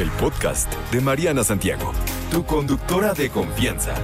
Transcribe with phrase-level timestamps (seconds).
[0.00, 1.92] el podcast de Mariana Santiago,
[2.30, 3.94] tu conductora de confianza.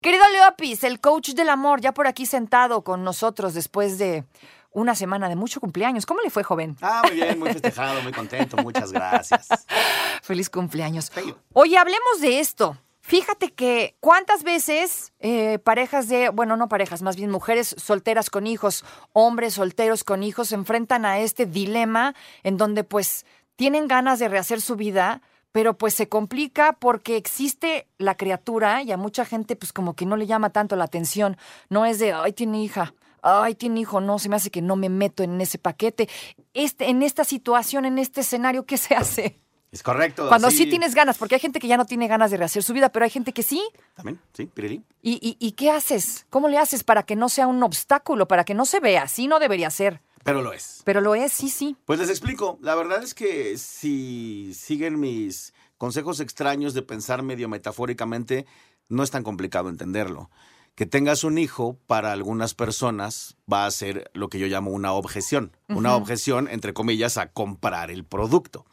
[0.00, 4.24] Querido Leopis, el coach del amor, ya por aquí sentado con nosotros después de
[4.72, 6.06] una semana de mucho cumpleaños.
[6.06, 6.76] ¿Cómo le fue, joven?
[6.80, 9.48] Ah, muy bien, muy festejado, muy contento, muchas gracias.
[10.22, 11.12] Feliz cumpleaños.
[11.52, 12.78] Oye, hablemos de esto.
[13.10, 18.46] Fíjate que cuántas veces eh, parejas de, bueno, no parejas, más bien mujeres solteras con
[18.46, 22.14] hijos, hombres solteros con hijos, se enfrentan a este dilema
[22.44, 27.88] en donde pues tienen ganas de rehacer su vida, pero pues se complica porque existe
[27.98, 31.36] la criatura y a mucha gente pues como que no le llama tanto la atención.
[31.68, 32.94] No es de, ay, tiene hija.
[33.22, 36.08] Ay, tiene hijo, no, se me hace que no me meto en ese paquete.
[36.54, 39.40] Este, en esta situación, en este escenario, ¿qué se hace?
[39.72, 40.28] Es correcto.
[40.28, 42.72] Cuando sí tienes ganas, porque hay gente que ya no tiene ganas de rehacer su
[42.72, 43.62] vida, pero hay gente que sí.
[43.94, 44.82] También, sí, piriri.
[45.00, 46.26] ¿Y, y, y qué haces?
[46.28, 49.04] ¿Cómo le haces para que no sea un obstáculo, para que no se vea?
[49.04, 50.02] Así no debería ser.
[50.24, 50.82] Pero lo es.
[50.84, 51.76] Pero lo es, sí, sí.
[51.84, 52.58] Pues les explico.
[52.60, 58.46] La verdad es que si siguen mis consejos extraños de pensar medio metafóricamente,
[58.88, 60.30] no es tan complicado entenderlo.
[60.74, 64.92] Que tengas un hijo para algunas personas va a ser lo que yo llamo una
[64.92, 65.56] objeción.
[65.68, 68.66] Una objeción, entre comillas, a comprar el producto.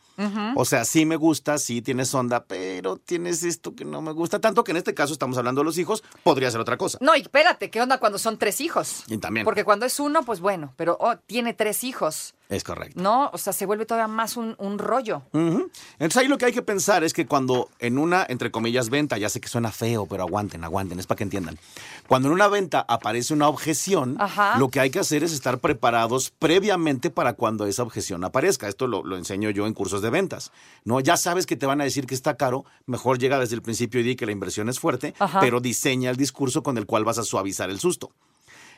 [0.56, 4.40] O sea, sí me gusta, sí tienes onda, pero tienes esto que no me gusta.
[4.40, 6.98] Tanto que en este caso estamos hablando de los hijos, podría ser otra cosa.
[7.02, 9.04] No, y espérate, ¿qué onda cuando son tres hijos?
[9.08, 9.44] Y también.
[9.44, 13.02] Porque cuando es uno, pues bueno, pero oh, tiene tres hijos, Es correcto.
[13.02, 13.30] ¿no?
[13.34, 15.24] O sea, se vuelve todavía más un, un rollo.
[15.34, 19.18] Entonces ahí lo que hay que pensar es que cuando en una, entre comillas, venta,
[19.18, 21.60] ya sé que suena feo, pero aguanten, aguanten, es para que entiendan.
[22.08, 24.58] Cuando en una venta aparece una objeción, Ajá.
[24.60, 28.68] lo que hay que hacer es estar preparados previamente para cuando esa objeción aparezca.
[28.70, 30.52] Esto lo, lo enseño yo en cursos de ventas.
[30.86, 33.62] No, ya sabes que te van a decir que está caro, mejor llega desde el
[33.62, 35.42] principio y di que la inversión es fuerte, Ajá.
[35.42, 38.12] pero diseña el discurso con el cual vas a suavizar el susto.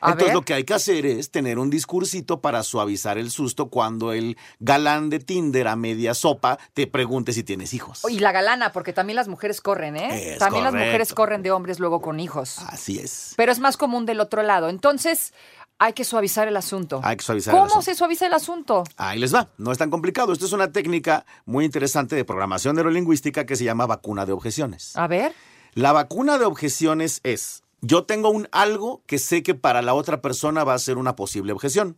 [0.00, 0.34] A Entonces ver.
[0.34, 4.36] lo que hay que hacer es tener un discursito para suavizar el susto cuando el
[4.58, 8.02] galán de Tinder a media sopa te pregunte si tienes hijos.
[8.08, 10.32] Y la galana, porque también las mujeres corren, ¿eh?
[10.34, 12.58] Es también las mujeres corren de hombres luego con hijos.
[12.66, 13.34] Así es.
[13.36, 14.68] Pero es más común del otro lado.
[14.68, 15.32] Entonces,
[15.78, 17.00] hay que suavizar el asunto.
[17.02, 17.84] Hay que suavizar el ¿Cómo asunto.
[17.84, 18.84] se suaviza el asunto?
[18.96, 20.32] Ahí les va, no es tan complicado.
[20.32, 24.94] Esto es una técnica muy interesante de programación neurolingüística que se llama vacuna de objeciones.
[24.96, 25.32] A ver.
[25.74, 30.20] La vacuna de objeciones es, yo tengo un algo que sé que para la otra
[30.20, 31.96] persona va a ser una posible objeción.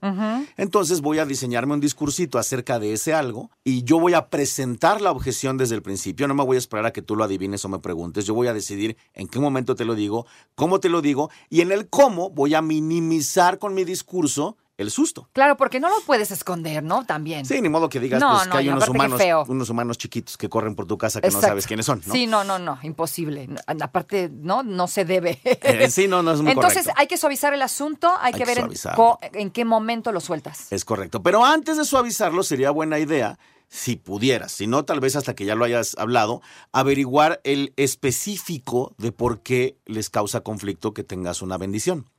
[0.57, 5.01] Entonces voy a diseñarme un discursito acerca de ese algo y yo voy a presentar
[5.01, 6.29] la objeción desde el principio.
[6.29, 8.27] No me voy a esperar a que tú lo adivines o me preguntes.
[8.27, 11.61] Yo voy a decidir en qué momento te lo digo, cómo te lo digo y
[11.61, 15.29] en el cómo voy a minimizar con mi discurso el susto.
[15.33, 17.05] Claro, porque no lo puedes esconder, ¿no?
[17.07, 17.47] También.
[17.47, 19.45] Sí, ni modo que digas No, pues, no, que hay unos humanos, feo.
[19.49, 21.47] unos humanos chiquitos que corren por tu casa que Exacto.
[21.47, 22.13] no sabes quiénes son, ¿no?
[22.13, 23.49] Sí, no, no, no, imposible.
[23.67, 25.41] Aparte, no, no se debe.
[25.45, 27.01] Eh, sí, no, no es muy Entonces correcto.
[27.01, 30.21] hay que suavizar el asunto, hay, Hay que que ver en, en qué momento lo
[30.21, 30.71] sueltas.
[30.71, 31.23] Es correcto.
[31.23, 33.39] Pero antes de suavizarlo, sería buena idea,
[33.69, 38.95] si pudieras, si no, tal vez hasta que ya lo hayas hablado, averiguar el específico
[38.99, 42.11] de por qué les causa conflicto que tengas una bendición.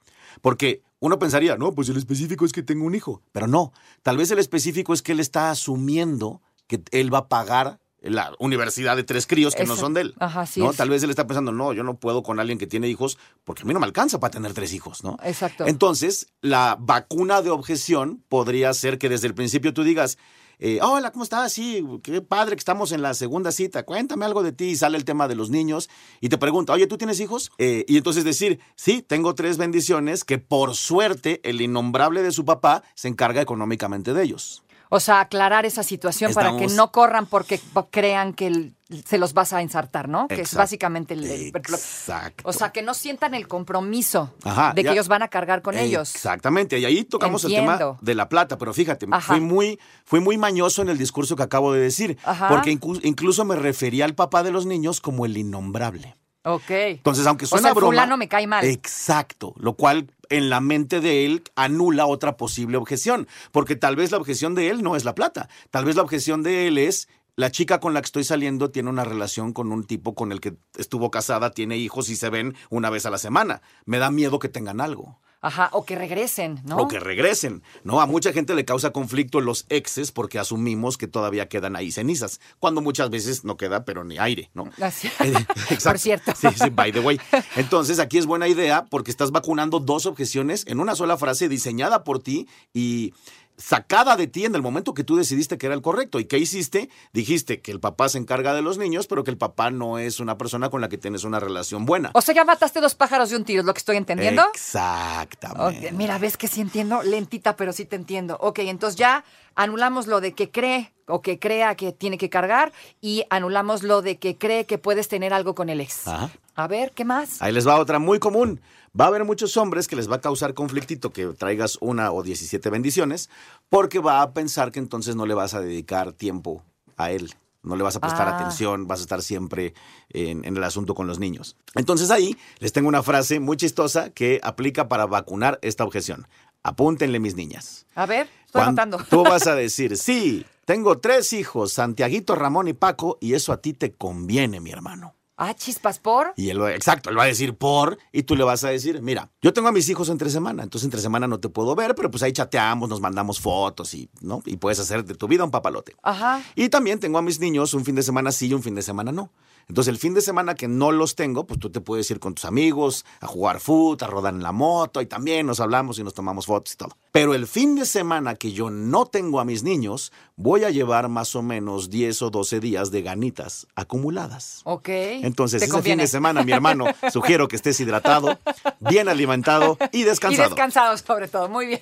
[0.42, 3.22] Porque uno pensaría, no, pues el específico es que tengo un hijo.
[3.34, 7.28] Pero no, tal vez el específico es que él está asumiendo que él va a
[7.28, 10.16] pagar la universidad de tres críos que no son de él.
[10.20, 10.72] Ajá, así ¿no?
[10.72, 10.78] es.
[10.78, 13.64] Tal vez él está pensando, no, yo no puedo con alguien que tiene hijos porque
[13.64, 15.18] a mí no me alcanza para tener tres hijos, ¿no?
[15.24, 15.68] Exacto.
[15.68, 20.18] Entonces, la vacuna de objeción podría ser que desde el principio tú digas,
[20.60, 21.54] eh, hola, ¿cómo estás?
[21.54, 23.84] Sí, qué padre que estamos en la segunda cita.
[23.84, 24.66] Cuéntame algo de ti.
[24.66, 25.90] Y sale el tema de los niños
[26.22, 27.52] y te pregunta, oye, ¿tú tienes hijos?
[27.58, 32.46] Eh, y entonces decir, sí, tengo tres bendiciones que por suerte el innombrable de su
[32.46, 34.63] papá se encarga económicamente de ellos.
[34.96, 37.60] O sea, aclarar esa situación para que no corran porque
[37.90, 38.76] crean que el-
[39.08, 40.28] se los vas a ensartar, ¿no?
[40.28, 41.24] Que es básicamente el...
[41.26, 42.44] el- Exacto.
[42.48, 45.78] o sea, que no sientan el compromiso Ajá, de que ellos van a cargar con
[45.80, 46.14] ellos.
[46.14, 49.34] Exactamente, y ahí tocamos el tema de la plata, pero fíjate, Ajá.
[49.34, 52.48] fui muy, fui muy mañoso en el discurso que acabo de decir, Ajá.
[52.50, 56.16] porque incluso me refería al papá de los niños como el innombrable.
[56.44, 56.70] Ok.
[56.70, 58.66] Entonces, aunque O suena sea, el broma, fulano me cae mal.
[58.66, 64.12] Exacto, lo cual en la mente de él anula otra posible objeción, porque tal vez
[64.12, 67.08] la objeción de él no es la plata, tal vez la objeción de él es
[67.36, 70.40] la chica con la que estoy saliendo tiene una relación con un tipo con el
[70.40, 73.62] que estuvo casada, tiene hijos y se ven una vez a la semana.
[73.86, 75.20] Me da miedo que tengan algo.
[75.44, 76.78] Ajá, o que regresen, ¿no?
[76.78, 78.00] O que regresen, ¿no?
[78.02, 82.40] A mucha gente le causa conflicto los exes porque asumimos que todavía quedan ahí cenizas,
[82.60, 84.70] cuando muchas veces no queda pero ni aire, ¿no?
[84.82, 85.34] Así- Eh,
[85.70, 85.84] exacto.
[85.90, 86.32] Por cierto.
[86.36, 87.20] Sí, sí, by the way.
[87.58, 92.04] Entonces, aquí es buena idea porque estás vacunando dos objeciones en una sola frase diseñada
[92.06, 93.14] por ti y
[93.58, 96.20] sacada de ti en el momento que tú decidiste que era el correcto.
[96.20, 96.90] ¿Y qué hiciste?
[97.14, 100.20] Dijiste que el papá se encarga de los niños, pero que el papá no es
[100.20, 102.12] una persona con la que tienes una relación buena.
[102.14, 104.44] O sea, ya mataste dos pájaros de un tiro, es lo que estoy entendiendo.
[104.54, 105.92] Exactamente.
[105.92, 108.38] Mira, ves que sí entiendo, lentita, pero sí te entiendo.
[108.40, 109.24] Ok, entonces ya
[109.56, 112.72] anulamos lo de que cree o que crea que tiene que cargar
[113.02, 116.08] y anulamos lo de que cree que puedes tener algo con el ex.
[116.08, 116.32] Ajá.
[116.56, 117.42] A ver, ¿qué más?
[117.42, 118.62] Ahí les va otra muy común.
[119.00, 122.22] Va a haber muchos hombres que les va a causar conflictito que traigas una o
[122.22, 123.30] 17 bendiciones,
[123.70, 126.64] porque va a pensar que entonces no le vas a dedicar tiempo
[126.98, 127.34] a él.
[127.64, 128.36] No le vas a prestar Ah.
[128.38, 129.74] atención, vas a estar siempre
[130.10, 131.56] en, en el asunto con los niños.
[131.76, 136.28] Entonces ahí les tengo una frase muy chistosa que aplica para vacunar esta objeción.
[136.62, 137.86] Apúntenle, mis niñas.
[137.96, 138.98] A ver, estoy anotando.
[139.10, 143.58] Tú vas a decir, sí, tengo tres hijos, Santiaguito, Ramón y Paco, y eso a
[143.62, 145.16] ti te conviene, mi hermano.
[145.36, 146.34] Ah, chispas por.
[146.36, 149.32] Y él, exacto, él va a decir por, y tú le vas a decir, mira,
[149.42, 152.12] yo tengo a mis hijos entre semana, entonces entre semana no te puedo ver, pero
[152.12, 154.42] pues ahí chateamos, nos mandamos fotos y, ¿no?
[154.46, 155.96] Y puedes hacer de tu vida un papalote.
[156.04, 156.42] Ajá.
[156.56, 158.84] Y también tengo a mis niños un fin de semana sí y un fin de
[158.84, 159.32] semana no.
[159.68, 162.36] Entonces el fin de semana que no los tengo, pues tú te puedes ir con
[162.36, 166.04] tus amigos a jugar fútbol, a rodar en la moto y también nos hablamos y
[166.04, 166.98] nos tomamos fotos y todo.
[167.14, 171.10] Pero el fin de semana que yo no tengo a mis niños, voy a llevar
[171.10, 174.62] más o menos 10 o 12 días de ganitas acumuladas.
[174.64, 174.90] Ok.
[174.90, 178.40] Entonces, ese fin de semana, mi hermano, sugiero que estés hidratado,
[178.80, 180.50] bien alimentado y Y descansado.
[180.50, 181.48] descansado sobre todo.
[181.50, 181.82] Muy bien.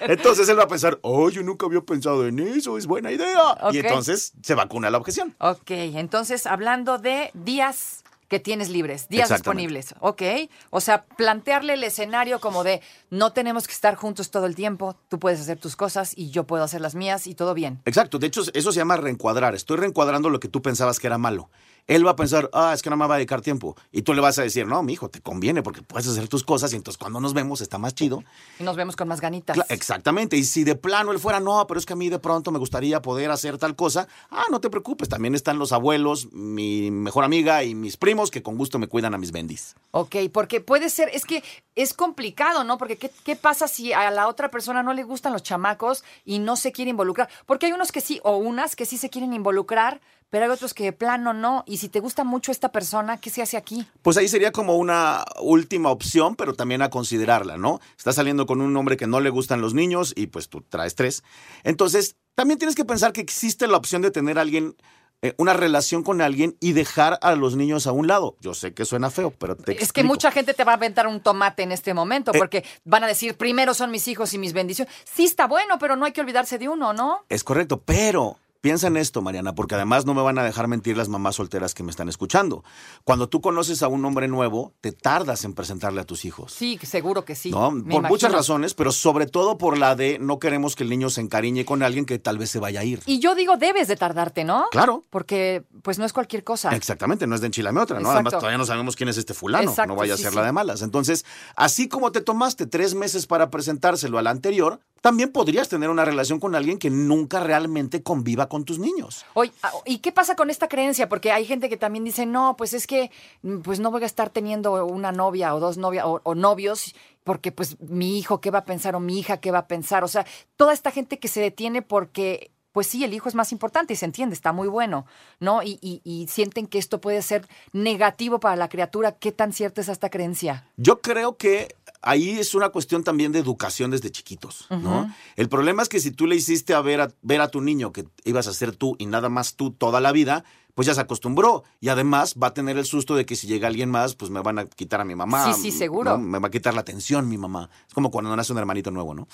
[0.00, 3.56] Entonces él va a pensar, oh, yo nunca había pensado en eso, es buena idea.
[3.72, 5.34] Y entonces se vacuna la objeción.
[5.38, 10.22] Ok, entonces hablando de días que tienes libres, días disponibles, ok.
[10.70, 14.96] O sea, plantearle el escenario como de no tenemos que estar juntos todo el tiempo,
[15.08, 17.80] tú puedes hacer tus cosas y yo puedo hacer las mías y todo bien.
[17.86, 19.54] Exacto, de hecho eso se llama reencuadrar.
[19.54, 21.50] Estoy reencuadrando lo que tú pensabas que era malo.
[21.88, 23.74] Él va a pensar, ah, es que no me va a dedicar tiempo.
[23.90, 26.44] Y tú le vas a decir, no, mi hijo, te conviene porque puedes hacer tus
[26.44, 28.22] cosas y entonces cuando nos vemos está más chido.
[28.60, 29.56] Y nos vemos con más ganitas.
[29.56, 32.18] Cla- Exactamente, y si de plano él fuera, no, pero es que a mí de
[32.18, 36.30] pronto me gustaría poder hacer tal cosa, ah, no te preocupes, también están los abuelos,
[36.32, 39.74] mi mejor amiga y mis primos que con gusto me cuidan a mis bendis.
[39.90, 41.42] Ok, porque puede ser, es que
[41.74, 42.76] es complicado, ¿no?
[42.76, 46.38] Porque ¿qué, qué pasa si a la otra persona no le gustan los chamacos y
[46.38, 47.30] no se quiere involucrar?
[47.46, 50.00] Porque hay unos que sí, o unas que sí se quieren involucrar,
[50.30, 51.64] pero hay otros que de plano no.
[51.66, 53.86] Y si te gusta mucho esta persona, ¿qué se hace aquí?
[54.02, 57.80] Pues ahí sería como una última opción, pero también a considerarla, ¿no?
[57.96, 60.94] Estás saliendo con un hombre que no le gustan los niños y pues tú traes
[60.94, 61.22] tres.
[61.64, 64.76] Entonces, también tienes que pensar que existe la opción de tener a alguien,
[65.22, 68.36] eh, una relación con alguien y dejar a los niños a un lado.
[68.40, 71.08] Yo sé que suena feo, pero te Es que mucha gente te va a aventar
[71.08, 72.38] un tomate en este momento, Eh.
[72.38, 74.94] porque van a decir, primero son mis hijos y mis bendiciones.
[75.12, 77.24] Sí está bueno, pero no hay que olvidarse de uno, ¿no?
[77.28, 80.96] Es correcto, pero piensa en esto, Mariana, porque además no me van a dejar mentir
[80.96, 82.64] las mamás solteras que me están escuchando.
[83.04, 86.52] Cuando tú conoces a un hombre nuevo, te tardas en presentarle a tus hijos.
[86.52, 87.50] Sí, seguro que sí.
[87.50, 87.72] ¿no?
[87.88, 91.20] Por muchas razones, pero sobre todo por la de no queremos que el niño se
[91.20, 93.02] encariñe con alguien que tal vez se vaya a ir.
[93.06, 94.66] Y yo digo, debes de tardarte, ¿no?
[94.70, 95.04] Claro.
[95.10, 96.74] Porque, pues, no es cualquier cosa.
[96.74, 98.10] Exactamente, no es de enchilame otra, ¿no?
[98.10, 100.36] Además, todavía no sabemos quién es este fulano, Exacto, no vaya sí, a ser sí.
[100.36, 100.82] la de malas.
[100.82, 101.24] Entonces,
[101.56, 106.40] así como te tomaste tres meses para presentárselo al anterior, también podrías tener una relación
[106.40, 109.24] con alguien que nunca realmente conviva con tus niños.
[109.34, 111.08] Oye, ah, ¿y qué pasa con esta creencia?
[111.08, 113.10] Porque hay gente que también dice, no, pues es que
[113.42, 116.94] mm, pues no voy a estar teniendo una novia o dos novias o, o novios
[117.24, 120.02] porque pues mi hijo qué va a pensar o mi hija qué va a pensar.
[120.02, 123.50] O sea, toda esta gente que se detiene porque pues sí, el hijo es más
[123.52, 125.06] importante y se entiende, está muy bueno,
[125.40, 125.62] ¿no?
[125.62, 129.12] Y, y- y sienten que esto puede ser negativo para la criatura.
[129.12, 130.64] ¿Qué tan cierta es esta creencia?
[130.76, 135.12] Yo creo que ahí es una cuestión también de educación desde chiquitos, ¿no?
[135.36, 137.92] El problema es que si tú le hiciste a ver, a ver a tu niño
[137.92, 141.00] que ibas a ser tú y nada más tú toda la vida, pues ya se
[141.00, 144.30] acostumbró y además va a tener el susto de que si llega alguien más, pues
[144.30, 145.52] me van a quitar a mi mamá.
[145.54, 146.12] Sí, sí, seguro.
[146.16, 146.18] ¿no?
[146.18, 147.68] Me va a quitar la atención mi mamá.
[147.88, 149.26] Es como cuando nace un hermanito nuevo, ¿no?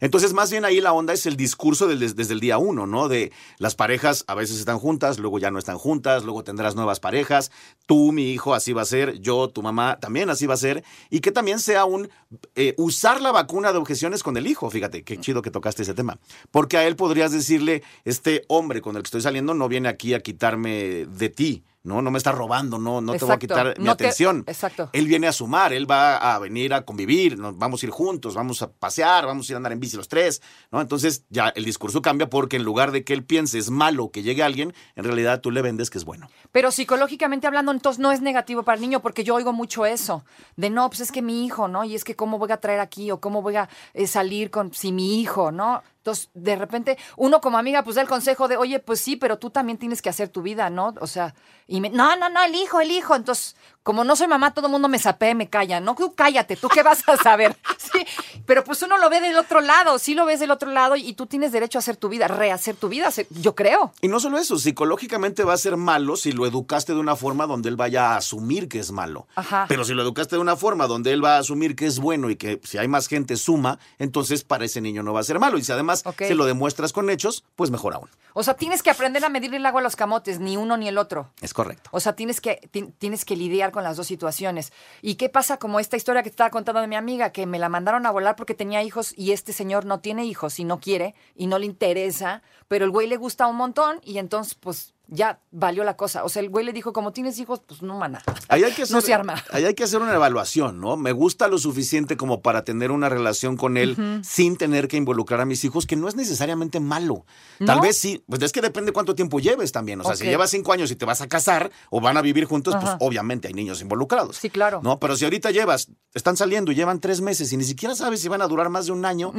[0.00, 3.08] Entonces, más bien ahí la onda es el discurso desde el día uno, ¿no?
[3.08, 7.00] De las parejas a veces están juntas, luego ya no están juntas, luego tendrás nuevas
[7.00, 7.50] parejas,
[7.86, 10.84] tú, mi hijo, así va a ser, yo, tu mamá, también así va a ser,
[11.10, 12.08] y que también sea un
[12.54, 15.94] eh, usar la vacuna de objeciones con el hijo, fíjate, qué chido que tocaste ese
[15.94, 16.18] tema,
[16.50, 20.14] porque a él podrías decirle, este hombre con el que estoy saliendo no viene aquí
[20.14, 21.64] a quitarme de ti.
[21.86, 24.42] No, no me está robando, no, no te voy a quitar mi No te- atención.
[24.46, 24.90] exacto.
[24.92, 28.34] Él viene a sumar, él va a venir a convivir, nos vamos a ir juntos,
[28.34, 30.80] vamos a pasear, vamos a ir a andar en bici los tres, ¿no?
[30.80, 34.22] Entonces ya el discurso cambia porque en lugar de que él piense es malo que
[34.22, 36.28] llegue alguien, en realidad tú le vendes que es bueno.
[36.52, 40.24] Pero psicológicamente hablando, entonces no es negativo para el niño, porque yo oigo mucho eso,
[40.56, 41.84] de no, pues es que mi hijo, ¿no?
[41.84, 44.72] Y es que cómo voy a traer aquí o cómo voy a eh, salir con
[44.74, 45.82] si mi hijo, ¿no?
[46.06, 49.40] Entonces, de repente, uno como amiga, pues da el consejo de, oye, pues sí, pero
[49.40, 50.94] tú también tienes que hacer tu vida, ¿no?
[51.00, 51.34] O sea,
[51.66, 53.16] y me, no, no, no, el hijo, el hijo.
[53.16, 55.96] Entonces, como no soy mamá, todo el mundo me sapee, me calla, ¿no?
[55.96, 57.56] Tú cállate, ¿tú qué vas a saber?
[57.78, 58.04] Sí,
[58.46, 61.12] pero pues uno lo ve del otro lado, sí lo ves del otro lado y
[61.14, 63.92] tú tienes derecho a hacer tu vida, rehacer tu vida, yo creo.
[64.00, 67.46] Y no solo eso, psicológicamente va a ser malo si lo educaste de una forma
[67.46, 69.26] donde él vaya a asumir que es malo.
[69.36, 69.64] Ajá.
[69.68, 72.28] Pero si lo educaste de una forma donde él va a asumir que es bueno
[72.30, 75.38] y que si hay más gente suma, entonces para ese niño no va a ser
[75.38, 75.56] malo.
[75.58, 76.22] Y si además además Ok.
[76.26, 78.08] se lo demuestras con hechos, pues mejor aún.
[78.32, 80.88] O sea, tienes que aprender a medirle el agua a los camotes, ni uno ni
[80.88, 81.30] el otro.
[81.42, 81.90] Es correcto.
[81.92, 84.72] O sea, tienes que, ti- tienes que lidiar con las dos situaciones.
[85.02, 87.58] ¿Y qué pasa como esta historia que te estaba contando de mi amiga, que me
[87.58, 90.80] la mandaron a volar porque tenía hijos y este señor no tiene hijos y no
[90.80, 94.94] quiere y no le interesa, pero el güey le gusta un montón y entonces pues
[95.08, 96.24] ya valió la cosa.
[96.24, 98.22] O sea, el güey le dijo, como tienes hijos, pues no, mana.
[98.48, 99.42] Ahí hay que hacer, No se arma.
[99.52, 100.96] Ahí hay que hacer una evaluación, ¿no?
[100.96, 105.40] Me gusta lo suficiente como para tener una relación con él sin tener que involucrar
[105.40, 107.24] a mis hijos, que no es necesariamente malo.
[107.64, 110.00] Tal vez sí, pues es que depende cuánto tiempo lleves también.
[110.00, 112.44] O sea, si llevas cinco años y te vas a casar o van a vivir
[112.44, 112.84] juntos, Ajá.
[112.84, 114.36] pues obviamente hay niños involucrados.
[114.36, 114.80] Sí, claro.
[114.82, 118.20] No, pero si ahorita llevas, están saliendo y llevan tres meses y ni siquiera sabes
[118.20, 119.32] si van a durar más de un año,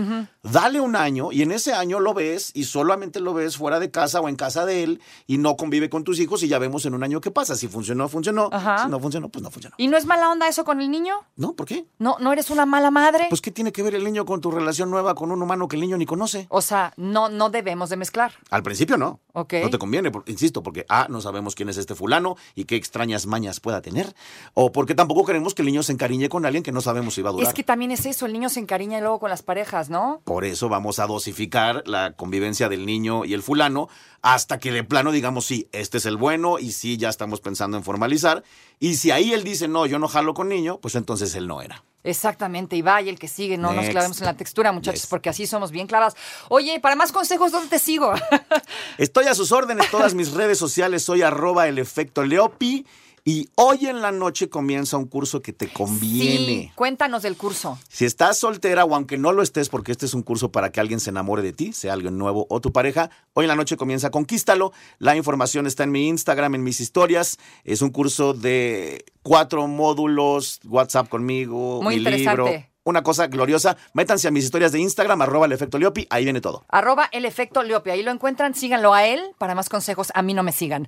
[0.44, 3.92] dale un año y en ese año lo ves y solamente lo ves fuera de
[3.92, 6.86] casa o en casa de él y no convive con tus hijos y ya vemos
[6.86, 7.56] en un año qué pasa.
[7.56, 8.50] Si funcionó, funcionó.
[8.52, 8.84] Ajá.
[8.84, 9.76] Si no funcionó, pues no funcionó.
[9.78, 11.16] ¿Y no es mala onda eso con el niño?
[11.36, 11.54] ¿No?
[11.54, 11.86] ¿Por qué?
[12.00, 13.26] ¿No, no eres una mala madre?
[13.30, 15.76] Pues ¿qué tiene que ver el niño con tu relación nueva con un humano que
[15.76, 16.48] el niño ni conoce?
[16.50, 18.34] o sea, no, no debemos de mezclar.
[18.50, 19.20] Al principio no.
[19.34, 19.54] Ok.
[19.64, 23.26] No te conviene, insisto, porque A, no sabemos quién es este fulano y qué extrañas
[23.26, 24.14] mañas pueda tener.
[24.54, 27.22] O porque tampoco queremos que el niño se encariñe con alguien que no sabemos si
[27.22, 27.48] va a durar.
[27.48, 30.22] Es que también es eso, el niño se encariña luego con las parejas, ¿no?
[30.24, 33.90] Por eso vamos a dosificar la convivencia del niño y el fulano
[34.22, 37.78] hasta que de plano digamos, sí, este es el bueno y sí, ya estamos pensando
[37.78, 38.44] en formalizar.
[38.80, 41.62] Y si ahí él dice, no, yo no jalo con niño, pues entonces él no
[41.62, 41.84] era.
[42.04, 45.10] Exactamente, y vaya el que sigue, no nos clavemos en la textura, muchachos, Yes.
[45.10, 46.16] porque así somos bien clavas.
[46.48, 48.14] Oye, para más consejos, ¿dónde te sigo?
[48.98, 52.86] Estoy a sus órdenes, todas mis redes sociales, soy arroba el efecto Leopi.
[53.30, 56.46] Y hoy en la noche comienza un curso que te conviene.
[56.46, 57.78] Sí, cuéntanos del curso.
[57.90, 60.80] Si estás soltera o aunque no lo estés, porque este es un curso para que
[60.80, 63.76] alguien se enamore de ti, sea alguien nuevo o tu pareja, hoy en la noche
[63.76, 64.72] comienza Conquístalo.
[64.98, 67.38] La información está en mi Instagram, en mis historias.
[67.66, 72.48] Es un curso de cuatro módulos, WhatsApp conmigo, Muy mi libro.
[72.86, 73.76] Una cosa gloriosa.
[73.92, 76.64] Métanse a mis historias de Instagram, arroba el efecto Leopi, ahí viene todo.
[76.70, 79.20] Arroba el efecto Leopi, ahí lo encuentran, síganlo a él.
[79.38, 80.88] Para más consejos, a mí no me sigan.